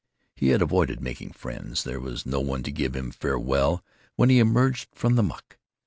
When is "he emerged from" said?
4.31-5.13